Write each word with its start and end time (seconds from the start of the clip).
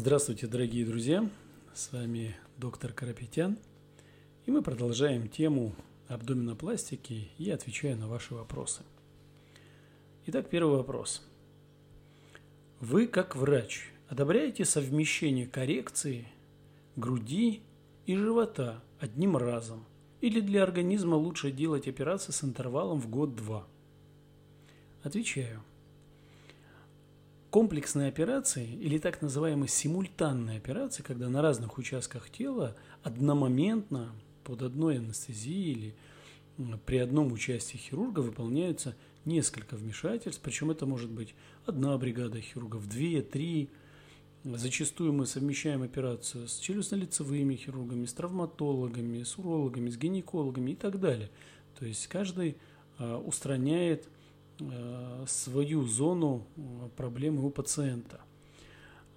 Здравствуйте, 0.00 0.46
дорогие 0.46 0.86
друзья! 0.86 1.28
С 1.74 1.90
вами 1.92 2.36
доктор 2.56 2.92
Карапетян. 2.92 3.58
И 4.46 4.50
мы 4.52 4.62
продолжаем 4.62 5.28
тему 5.28 5.74
абдоминопластики 6.06 7.32
и 7.36 7.50
отвечаю 7.50 7.96
на 7.96 8.06
ваши 8.06 8.32
вопросы. 8.32 8.84
Итак, 10.26 10.48
первый 10.50 10.76
вопрос. 10.76 11.26
Вы, 12.78 13.08
как 13.08 13.34
врач, 13.34 13.90
одобряете 14.08 14.64
совмещение 14.64 15.48
коррекции 15.48 16.28
груди 16.94 17.60
и 18.06 18.14
живота 18.14 18.80
одним 19.00 19.36
разом? 19.36 19.84
Или 20.20 20.40
для 20.40 20.62
организма 20.62 21.16
лучше 21.16 21.50
делать 21.50 21.88
операции 21.88 22.30
с 22.30 22.44
интервалом 22.44 23.00
в 23.00 23.10
год-два? 23.10 23.66
Отвечаю– 25.02 25.60
Комплексные 27.50 28.08
операции 28.08 28.66
или 28.66 28.98
так 28.98 29.22
называемые 29.22 29.68
симультанные 29.68 30.58
операции, 30.58 31.02
когда 31.02 31.30
на 31.30 31.40
разных 31.40 31.78
участках 31.78 32.28
тела 32.28 32.76
одномоментно 33.02 34.12
под 34.44 34.62
одной 34.62 34.98
анестезией 34.98 35.72
или 35.72 35.94
при 36.84 36.98
одном 36.98 37.32
участии 37.32 37.78
хирурга 37.78 38.20
выполняются 38.20 38.94
несколько 39.24 39.76
вмешательств, 39.76 40.42
причем 40.42 40.70
это 40.70 40.84
может 40.84 41.10
быть 41.10 41.34
одна 41.64 41.96
бригада 41.96 42.38
хирургов, 42.40 42.86
две, 42.86 43.22
три. 43.22 43.70
Зачастую 44.44 45.14
мы 45.14 45.24
совмещаем 45.24 45.82
операцию 45.82 46.48
с 46.48 46.60
челюстно-лицевыми 46.60 47.56
хирургами, 47.56 48.04
с 48.04 48.12
травматологами, 48.12 49.22
с 49.22 49.38
урологами, 49.38 49.88
с 49.88 49.96
гинекологами 49.96 50.72
и 50.72 50.76
так 50.76 51.00
далее. 51.00 51.30
То 51.78 51.86
есть 51.86 52.08
каждый 52.08 52.58
а, 52.98 53.18
устраняет 53.18 54.06
свою 55.26 55.84
зону 55.86 56.46
э, 56.56 56.88
проблемы 56.96 57.44
у 57.44 57.50
пациента. 57.50 58.20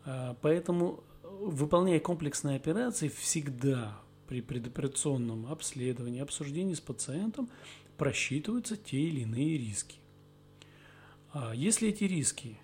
Э, 0.06 0.36
поэтому, 0.42 1.04
выполняя 1.24 2.00
комплексные 2.00 2.58
операции, 2.58 3.08
всегда 3.08 4.00
при 4.28 4.42
предоперационном 4.42 5.48
обследовании, 5.48 6.22
обсуждении 6.22 6.74
с 6.74 6.82
пациентом 6.82 7.50
просчитываются 7.98 8.78
те 8.78 8.98
или 8.98 9.22
иные 9.22 9.58
риски. 9.58 9.98
А 11.34 11.54
если 11.54 11.90
эти 11.90 12.06
риски 12.06 12.58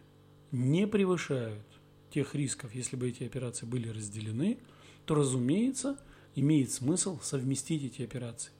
не 0.52 0.88
превышают 0.88 1.66
тех 2.10 2.36
рисков, 2.36 2.74
если 2.74 2.96
бы 2.96 3.10
эти 3.10 3.24
операции 3.24 3.66
были 3.66 3.90
разделены, 3.90 4.60
то, 5.06 5.16
разумеется, 5.16 5.98
имеет 6.36 6.72
смысл 6.72 7.20
совместить 7.22 7.84
эти 7.84 8.02
операции. 8.02 8.52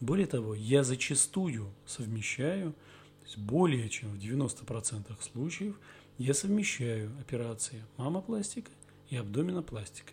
Более 0.00 0.26
того, 0.26 0.54
я 0.54 0.82
зачастую 0.82 1.70
совмещаю, 1.84 2.72
то 2.72 3.26
есть 3.26 3.38
более 3.38 3.88
чем 3.90 4.12
в 4.12 4.18
90% 4.18 5.14
случаев, 5.20 5.78
я 6.16 6.32
совмещаю 6.32 7.12
операции 7.20 7.84
мамопластика 7.98 8.70
и 9.10 9.16
абдоминопластика. 9.16 10.12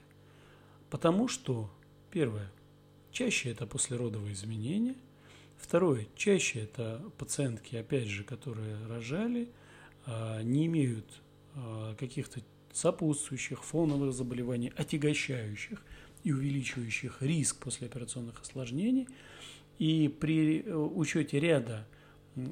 Потому 0.90 1.30
что, 1.30 1.72
первое, 2.12 2.52
чаще 3.12 3.50
это 3.50 3.66
послеродовые 3.66 4.34
изменения, 4.34 4.96
второе, 5.58 6.08
чаще 6.16 6.60
это 6.60 7.02
пациентки, 7.18 7.78
опять 7.78 8.08
же, 8.08 8.26
которые 8.26 8.86
рожали, 8.88 9.50
а, 10.06 10.42
не 10.42 10.66
имеют 10.66 11.22
а, 11.56 11.96
каких-то 11.96 12.42
сопутствующих 12.74 13.64
фоновых 13.64 14.14
заболеваний, 14.14 14.72
отягощающих 14.76 15.82
и 16.26 16.34
увеличивающих 16.34 17.22
риск 17.22 17.64
послеоперационных 17.64 18.42
осложнений– 18.42 19.08
и 19.80 20.08
при 20.08 20.62
э, 20.62 20.74
учете 20.74 21.40
ряда 21.40 21.88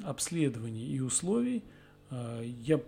обследований 0.03 0.87
и 0.87 0.99
условий 0.99 1.63
э, 2.09 2.43
я 2.63 2.81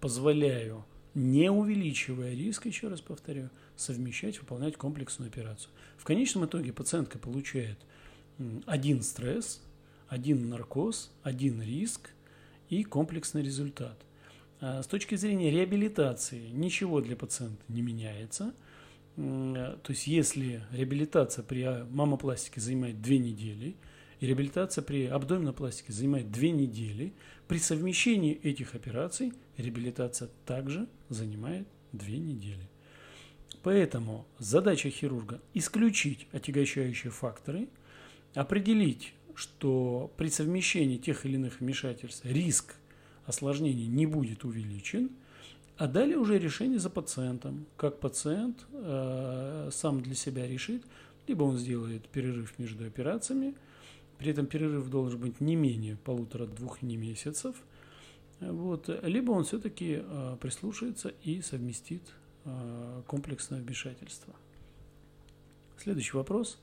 позволяю, 0.00 0.84
не 1.14 1.50
увеличивая 1.50 2.34
риск, 2.34 2.66
еще 2.66 2.88
раз 2.88 3.00
повторю, 3.00 3.50
совмещать, 3.76 4.40
выполнять 4.40 4.76
комплексную 4.76 5.28
операцию. 5.28 5.70
В 5.96 6.04
конечном 6.04 6.44
итоге 6.46 6.72
пациентка 6.72 7.18
получает 7.18 7.78
один 8.66 9.02
стресс, 9.02 9.62
один 10.08 10.48
наркоз, 10.48 11.12
один 11.22 11.62
риск 11.62 12.10
и 12.68 12.82
комплексный 12.82 13.42
результат. 13.42 13.98
А 14.60 14.82
с 14.82 14.86
точки 14.86 15.14
зрения 15.14 15.50
реабилитации 15.50 16.48
ничего 16.48 17.00
для 17.00 17.16
пациента 17.16 17.62
не 17.68 17.82
меняется– 17.82 18.54
то 19.82 19.92
есть 19.92 20.06
если 20.06 20.62
реабилитация 20.72 21.42
при 21.44 21.84
мамопластике 21.90 22.60
занимает 22.60 23.00
две 23.00 23.18
недели, 23.18 23.76
и 24.20 24.26
реабилитация 24.26 24.82
при 24.82 25.06
абдоминопластике 25.06 25.92
занимает 25.92 26.30
две 26.30 26.50
недели, 26.50 27.12
при 27.48 27.58
совмещении 27.58 28.34
этих 28.42 28.74
операций 28.74 29.32
реабилитация 29.56 30.30
также 30.46 30.88
занимает 31.08 31.66
две 31.92 32.18
недели. 32.18 32.68
Поэтому 33.62 34.26
задача 34.38 34.90
хирурга– 34.90 35.40
исключить 35.54 36.26
отягощающие 36.32 37.10
факторы, 37.10 37.68
определить, 38.34 39.14
что 39.34 40.12
при 40.16 40.28
совмещении 40.28 40.98
тех 40.98 41.24
или 41.26 41.34
иных 41.34 41.60
вмешательств 41.60 42.24
риск 42.24 42.76
осложнений 43.26 43.86
не 43.86 44.06
будет 44.06 44.44
увеличен– 44.44 45.10
а 45.76 45.86
далее 45.86 46.16
уже 46.16 46.38
решение 46.38 46.78
за 46.78 46.90
пациентом. 46.90 47.66
Как 47.76 47.98
пациент 47.98 48.66
э, 48.72 49.70
сам 49.72 50.00
для 50.02 50.14
себя 50.14 50.46
решит, 50.46 50.84
либо 51.26 51.42
он 51.42 51.56
сделает 51.58 52.08
перерыв 52.08 52.58
между 52.58 52.86
операциями, 52.86 53.54
при 54.18 54.30
этом 54.30 54.46
перерыв 54.46 54.88
должен 54.88 55.20
быть 55.20 55.40
не 55.40 55.56
менее 55.56 55.96
полутора-двух 55.96 56.82
месяцев, 56.82 57.56
вот, 58.40 58.88
либо 59.02 59.32
он 59.32 59.44
все-таки 59.44 60.02
э, 60.02 60.36
прислушается 60.40 61.12
и 61.22 61.40
совместит 61.40 62.02
э, 62.44 63.02
комплексное 63.06 63.60
вмешательство. 63.60 64.34
Следующий 65.76 66.16
вопрос. 66.16 66.58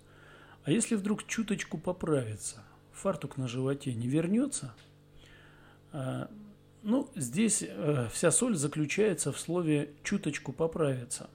А 0.64 0.72
если 0.72 0.96
вдруг 0.96 1.26
чуточку 1.28 1.78
поправится, 1.78 2.64
фартук 2.94 3.38
на 3.38 3.48
животе 3.48 3.94
не 3.94 4.08
вернется? 4.08 4.74
Ну, 6.84 7.12
здесь 7.16 7.64
э, 7.68 8.08
вся 8.12 8.32
соль 8.32 8.56
заключается 8.56 9.32
в 9.32 9.40
слове 9.40 9.94
«чуточку 10.04 10.52
поправиться». 10.52 11.30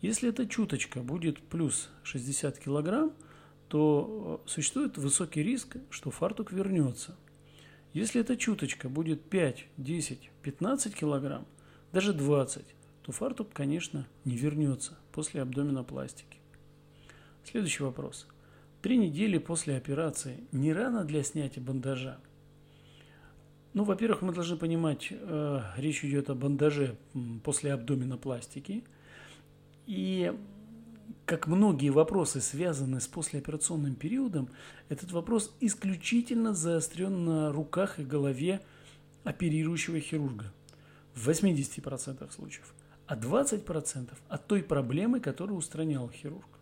Если 0.00 0.30
эта 0.30 0.46
чуточка 0.46 1.00
будет 1.00 1.38
плюс 1.40 1.90
60 2.04 2.58
килограмм, 2.58 3.12
то 3.68 4.40
э, 4.46 4.48
существует 4.48 4.96
высокий 4.96 5.42
риск, 5.42 5.76
что 5.90 6.10
фартук 6.10 6.52
вернется. 6.52 7.16
Если 7.92 8.22
эта 8.22 8.34
чуточка 8.34 8.88
будет 8.88 9.28
5, 9.28 9.66
10, 9.76 10.30
15 10.42 10.94
килограмм, 10.94 11.46
даже 11.92 12.14
20, 12.14 12.64
то 13.02 13.12
фартук, 13.12 13.52
конечно, 13.52 14.08
не 14.24 14.36
вернется 14.36 14.98
после 15.12 15.42
абдоминопластики. 15.42 16.38
Следующий 17.44 17.82
вопрос. 17.82 18.26
Три 18.80 18.96
недели 18.96 19.36
после 19.36 19.76
операции 19.76 20.44
не 20.50 20.72
рано 20.72 21.04
для 21.04 21.22
снятия 21.22 21.62
бандажа– 21.62 22.18
ну, 23.74 23.84
во-первых, 23.84 24.20
мы 24.20 24.34
должны 24.34 24.56
понимать, 24.56 25.08
э, 25.10 25.60
речь 25.76 26.04
идет 26.04 26.28
о 26.28 26.34
бандаже 26.34 26.96
после 27.42 27.72
абдоминопластики. 27.72 28.84
И 29.86 30.32
как 31.24 31.46
многие 31.46 31.88
вопросы 31.88 32.42
связаны 32.42 33.00
с 33.00 33.08
послеоперационным 33.08 33.94
периодом, 33.94 34.50
этот 34.90 35.12
вопрос 35.12 35.54
исключительно 35.60 36.52
заострен 36.52 37.24
на 37.24 37.52
руках 37.52 37.98
и 37.98 38.04
голове 38.04 38.60
оперирующего 39.24 40.00
хирурга 40.00 40.52
в 41.14 41.30
80% 41.30 42.30
случаев, 42.30 42.74
а 43.06 43.16
20% 43.16 44.10
от 44.28 44.46
той 44.46 44.62
проблемы, 44.62 45.20
которую 45.20 45.56
устранял 45.56 46.10
хирург. 46.10 46.58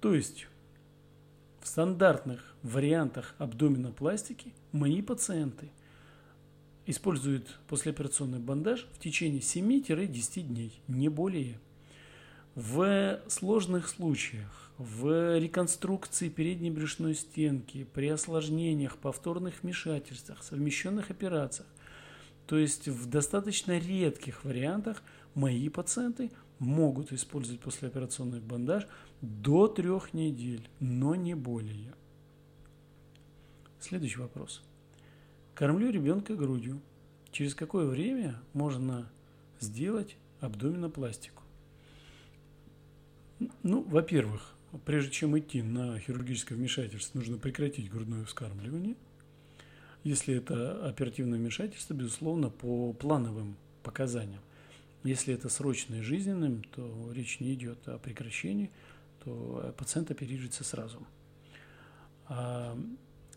То 0.00 0.14
есть 0.14 0.46
в 1.60 1.68
стандартных 1.68 2.54
вариантах 2.62 3.34
абдоминопластики 3.36 4.54
мои 4.72 5.02
пациенты– 5.02 5.70
использует 6.86 7.58
послеоперационный 7.68 8.38
бандаж 8.38 8.86
в 8.92 8.98
течение 8.98 9.40
7-10 9.40 10.42
дней, 10.42 10.80
не 10.88 11.08
более. 11.08 11.58
В 12.54 13.20
сложных 13.28 13.88
случаях, 13.88 14.70
в 14.76 15.38
реконструкции 15.38 16.28
передней 16.28 16.70
брюшной 16.70 17.14
стенки, 17.14 17.86
при 17.94 18.08
осложнениях, 18.08 18.98
повторных 18.98 19.62
вмешательствах, 19.62 20.42
совмещенных 20.42 21.10
операциях, 21.10 21.68
то 22.46 22.58
есть 22.58 22.88
в 22.88 23.08
достаточно 23.08 23.78
редких 23.78 24.44
вариантах 24.44 25.02
мои 25.34 25.68
пациенты 25.68 26.30
могут 26.58 27.12
использовать 27.12 27.60
послеоперационный 27.60 28.40
бандаж 28.40 28.86
до 29.20 29.68
трех 29.68 30.12
недель, 30.12 30.68
но 30.80 31.14
не 31.14 31.34
более. 31.34 31.94
Следующий 33.80 34.18
вопрос. 34.18 34.62
Кормлю 35.54 35.90
ребенка 35.90 36.34
грудью. 36.34 36.80
Через 37.30 37.54
какое 37.54 37.86
время 37.86 38.36
можно 38.52 39.10
сделать 39.60 40.16
абдоминопластику? 40.40 41.42
Ну, 43.62 43.82
во-первых, 43.82 44.54
прежде 44.84 45.10
чем 45.10 45.38
идти 45.38 45.62
на 45.62 45.98
хирургическое 45.98 46.56
вмешательство, 46.56 47.18
нужно 47.18 47.38
прекратить 47.38 47.90
грудное 47.90 48.24
вскармливание. 48.24 48.96
Если 50.04 50.34
это 50.34 50.88
оперативное 50.88 51.38
вмешательство, 51.38 51.94
безусловно, 51.94 52.50
по 52.50 52.92
плановым 52.92 53.56
показаниям. 53.82 54.40
Если 55.04 55.34
это 55.34 55.48
срочно 55.48 55.96
и 55.96 56.00
жизненным, 56.00 56.62
то 56.64 57.12
речь 57.12 57.40
не 57.40 57.54
идет 57.54 57.88
о 57.88 57.98
прекращении, 57.98 58.70
то 59.24 59.74
пациент 59.76 60.10
оперируется 60.10 60.64
сразу. 60.64 61.06
А, 62.26 62.78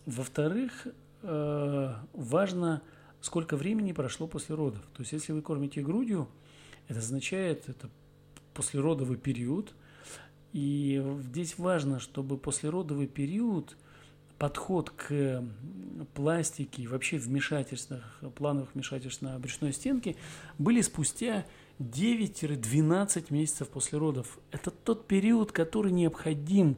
во-вторых, 0.05 0.87
важно, 2.13 2.81
сколько 3.21 3.57
времени 3.57 3.91
прошло 3.91 4.27
после 4.27 4.55
родов. 4.55 4.81
То 4.93 5.01
есть, 5.01 5.13
если 5.13 5.33
вы 5.33 5.41
кормите 5.41 5.81
грудью, 5.81 6.27
это 6.87 6.99
означает, 6.99 7.67
это 7.67 7.89
послеродовый 8.53 9.17
период. 9.17 9.73
И 10.53 11.03
здесь 11.23 11.57
важно, 11.57 11.99
чтобы 11.99 12.37
послеродовый 12.37 13.07
период 13.07 13.75
подход 14.37 14.89
к 14.89 15.43
пластике 16.13 16.83
и 16.83 16.87
вообще 16.87 17.17
вмешательствах, 17.17 18.21
плановых 18.35 18.73
вмешательств 18.73 19.21
на 19.21 19.39
брюшной 19.39 19.73
стенке 19.73 20.15
были 20.57 20.81
спустя 20.81 21.45
9-12 21.79 23.33
месяцев 23.33 23.69
после 23.69 23.97
родов. 23.97 24.39
Это 24.51 24.71
тот 24.71 25.07
период, 25.07 25.51
который 25.51 25.91
необходим 25.91 26.77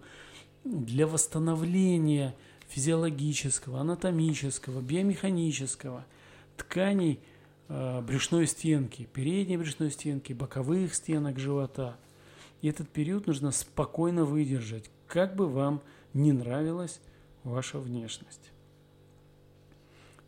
для 0.63 1.07
восстановления 1.07 2.35
физиологического, 2.67 3.81
анатомического, 3.81 4.81
биомеханического 4.81 6.05
тканей 6.57 7.19
э, 7.69 8.01
брюшной 8.01 8.47
стенки, 8.47 9.07
передней 9.13 9.57
брюшной 9.57 9.91
стенки, 9.91 10.33
боковых 10.33 10.93
стенок 10.93 11.39
живота. 11.39 11.97
И 12.61 12.67
этот 12.67 12.89
период 12.89 13.27
нужно 13.27 13.51
спокойно 13.51 14.25
выдержать, 14.25 14.89
как 15.07 15.35
бы 15.35 15.47
вам 15.47 15.81
не 16.13 16.31
нравилась 16.31 16.99
ваша 17.43 17.79
внешность. 17.79 18.51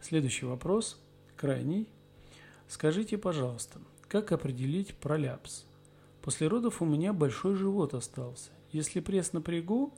Следующий 0.02 0.46
вопрос, 0.46 1.00
крайний. 1.36 1.88
Скажите, 2.68 3.18
пожалуйста, 3.18 3.80
как 4.08 4.32
определить 4.32 4.96
проляпс? 4.96 5.66
После 6.22 6.48
родов 6.48 6.82
у 6.82 6.86
меня 6.86 7.14
большой 7.14 7.56
живот 7.56 7.94
остался. 7.94 8.52
Если 8.72 9.00
пресс 9.00 9.34
напрягу, 9.34 9.94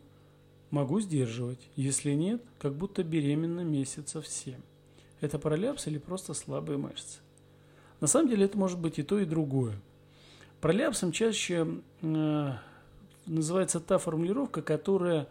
могу 0.71 1.00
сдерживать. 1.00 1.59
Если 1.75 2.13
нет, 2.13 2.41
как 2.59 2.73
будто 2.73 3.03
беременна 3.03 3.62
месяца 3.62 4.21
в 4.21 4.27
7. 4.27 4.56
Это 5.19 5.38
проляпс 5.38 5.88
или 5.88 6.00
просто 6.00 6.33
слабые 6.33 6.77
мышцы? 6.77 7.19
На 8.00 8.07
самом 8.07 8.29
деле 8.29 8.45
это 8.45 8.57
может 8.57 8.79
быть 8.79 8.97
и 8.97 9.03
то, 9.03 9.19
и 9.19 9.25
другое. 9.25 9.79
Проляпсом 10.59 11.12
чаще 11.12 11.68
э, 12.01 12.51
называется 13.25 13.79
та 13.79 14.00
формулировка, 14.00 14.62
которая 14.62 15.27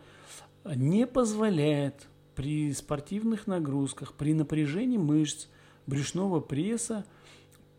не 0.64 1.06
позволяет 1.06 2.06
при 2.37 2.72
спортивных 2.72 3.46
нагрузках, 3.46 4.14
при 4.14 4.34
напряжении 4.34 4.98
мышц 4.98 5.48
брюшного 5.87 6.40
пресса 6.40 7.04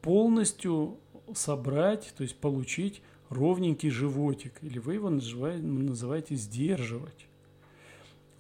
полностью 0.02 0.98
собрать, 1.34 2.14
то 2.18 2.24
есть 2.24 2.36
получить 2.36 3.02
ровненький 3.30 3.90
животик, 3.90 4.62
или 4.62 4.80
вы 4.80 4.96
его 4.96 5.10
называете 5.10 6.36
сдерживать. 6.36 7.28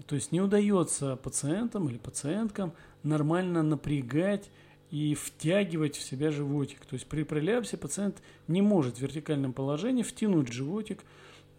То 0.07 0.15
есть 0.15 0.31
не 0.31 0.41
удается 0.41 1.15
пациентам 1.15 1.89
или 1.89 1.97
пациенткам 1.97 2.73
нормально 3.03 3.63
напрягать 3.63 4.49
и 4.89 5.15
втягивать 5.15 5.95
в 5.95 6.01
себя 6.01 6.31
животик. 6.31 6.85
То 6.85 6.95
есть 6.95 7.07
при 7.07 7.23
пролапсе 7.23 7.77
пациент 7.77 8.21
не 8.47 8.61
может 8.61 8.97
в 8.97 9.01
вертикальном 9.01 9.53
положении 9.53 10.03
втянуть 10.03 10.51
животик. 10.51 11.03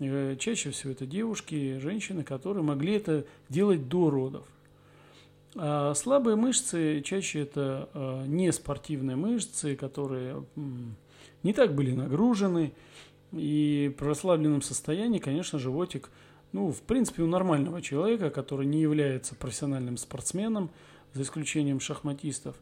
Э, 0.01 0.37
чаще 0.39 0.71
всего 0.71 0.93
это 0.93 1.07
девушки, 1.07 1.79
женщины, 1.79 2.25
которые 2.25 2.63
могли 2.63 2.95
это 2.95 3.25
делать 3.49 3.89
до 3.89 4.11
родов. 4.11 4.47
А 5.55 5.95
слабые 5.95 6.37
мышцы 6.37 7.03
чаще 7.03 7.41
это 7.41 7.89
а, 7.93 8.25
не 8.27 8.51
спортивные 8.53 9.17
мышцы, 9.17 9.77
которые 9.77 10.45
не 11.43 11.53
так 11.53 11.75
были 11.75 11.93
нагружены. 11.93 12.73
И 13.33 13.95
при 13.99 14.07
расслабленном 14.07 14.63
состоянии, 14.63 15.19
конечно, 15.19 15.59
животик, 15.59 16.11
ну, 16.53 16.71
в 16.71 16.83
принципе, 16.83 17.23
у 17.23 17.27
нормального 17.27 17.83
человека, 17.83 18.31
который 18.31 18.67
не 18.67 18.81
является 18.81 19.35
профессиональным 19.35 19.97
спортсменом, 19.97 20.71
за 21.15 21.23
исключением 21.23 21.81
шахматистов, 21.81 22.57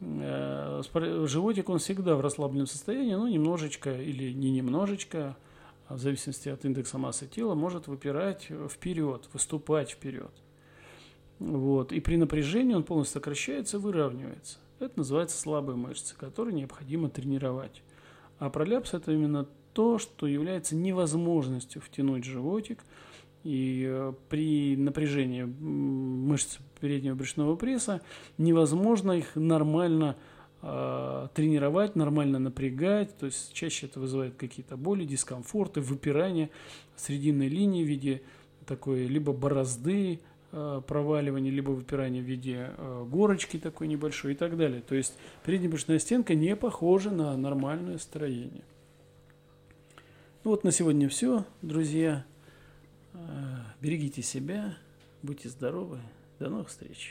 э, 0.00 0.82
животик, 1.26 1.68
он 1.68 1.78
всегда 1.78 2.16
в 2.16 2.20
расслабленном 2.20 2.66
состоянии, 2.66 3.14
ну, 3.14 3.26
немножечко 3.26 3.92
или 4.00 4.32
не 4.32 4.50
немножечко, 4.50 5.36
а 5.88 5.96
в 5.96 5.98
зависимости 5.98 6.48
от 6.48 6.64
индекса 6.64 6.98
массы 6.98 7.26
тела, 7.26 7.54
может 7.54 7.86
выпирать 7.86 8.48
вперед, 8.70 9.28
выступать 9.32 9.90
вперед. 9.90 10.32
Вот. 11.38 11.92
И 11.92 12.00
при 12.00 12.16
напряжении 12.16 12.74
он 12.74 12.84
полностью 12.84 13.20
сокращается, 13.20 13.78
выравнивается. 13.78 14.58
Это 14.78 14.98
называется 14.98 15.38
слабые 15.38 15.76
мышцы, 15.76 16.16
которые 16.16 16.54
необходимо 16.54 17.08
тренировать. 17.08 17.82
А 18.38 18.48
проляпс– 18.50 18.94
это 18.94 19.12
именно 19.12 19.46
то, 19.72 19.98
что 19.98 20.26
является 20.26 20.76
невозможностью 20.76 21.82
втянуть 21.82 22.24
животик. 22.24 22.84
И 23.44 23.84
э, 23.88 24.12
при 24.28 24.76
напряжении 24.76 25.42
мышц 25.42 26.58
переднего 26.80 27.14
брюшного 27.14 27.56
пресса 27.56 28.00
невозможно 28.38 29.12
их 29.12 29.34
нормально 29.34 30.16
э, 30.62 31.28
тренировать, 31.34 31.96
нормально 31.96 32.38
напрягать. 32.38 33.16
То 33.18 33.26
есть 33.26 33.52
чаще 33.52 33.86
это 33.86 34.00
вызывает 34.00 34.36
какие-то 34.36 34.76
боли, 34.76 35.04
дискомфорты, 35.04 35.80
выпирание 35.80 36.50
срединной 36.96 37.48
линии 37.48 37.84
в 37.84 37.88
виде 37.88 38.22
такой 38.66 39.06
либо 39.06 39.32
борозды, 39.32 40.20
Э, 40.54 40.82
проваливание, 40.86 41.50
либо 41.50 41.70
выпирание 41.70 42.22
в 42.22 42.26
виде 42.26 42.72
э, 42.76 43.06
горочки 43.10 43.58
такой 43.58 43.88
небольшой 43.88 44.32
и 44.32 44.34
так 44.34 44.58
далее. 44.58 44.82
То 44.82 44.94
есть 44.94 45.14
переднебрюшная 45.46 45.98
стенка 45.98 46.34
не 46.34 46.54
похожа 46.56 47.10
на 47.10 47.34
нормальное 47.38 47.96
строение. 47.96 48.62
Ну 50.44 50.50
вот 50.50 50.62
на 50.62 50.70
сегодня 50.70 51.08
все, 51.08 51.46
друзья. 51.62 52.26
Э, 53.14 53.18
берегите 53.80 54.22
себя, 54.22 54.76
будьте 55.22 55.48
здоровы. 55.48 56.00
До 56.38 56.48
новых 56.48 56.68
встреч. 56.68 57.10